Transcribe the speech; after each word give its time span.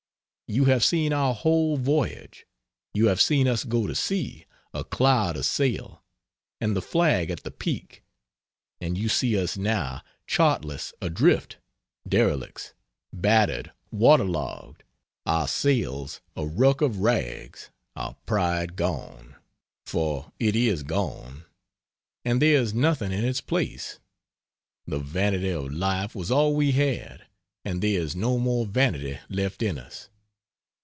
You 0.53 0.65
have 0.65 0.83
seen 0.83 1.13
our 1.13 1.33
whole 1.33 1.77
voyage. 1.77 2.45
You 2.93 3.07
have 3.07 3.21
seen 3.21 3.47
us 3.47 3.63
go 3.63 3.87
to 3.87 3.95
sea, 3.95 4.47
a 4.73 4.83
cloud 4.83 5.37
of 5.37 5.45
sail 5.45 6.03
and 6.59 6.75
the 6.75 6.81
flag 6.81 7.31
at 7.31 7.43
the 7.43 7.51
peak; 7.51 8.03
and 8.81 8.97
you 8.97 9.07
see 9.07 9.39
us 9.41 9.55
now, 9.55 10.01
chartless, 10.27 10.93
adrift 11.01 11.55
derelicts; 12.05 12.73
battered, 13.13 13.71
water 13.91 14.25
logged, 14.25 14.83
our 15.25 15.47
sails 15.47 16.19
a 16.35 16.45
ruck 16.45 16.81
of 16.81 16.97
rags, 16.99 17.69
our 17.95 18.15
pride 18.25 18.75
gone. 18.75 19.37
For 19.85 20.33
it 20.37 20.53
is 20.57 20.83
gone. 20.83 21.45
And 22.25 22.41
there 22.41 22.57
is 22.59 22.73
nothing 22.73 23.13
in 23.13 23.23
its 23.23 23.39
place. 23.39 23.99
The 24.85 24.99
vanity 24.99 25.51
of 25.51 25.71
life 25.71 26.13
was 26.13 26.29
all 26.29 26.53
we 26.53 26.71
had, 26.73 27.25
and 27.63 27.81
there 27.81 28.01
is 28.01 28.17
no 28.17 28.37
more 28.37 28.65
vanity 28.65 29.17
left 29.29 29.63
in 29.63 29.77
us. 29.79 30.09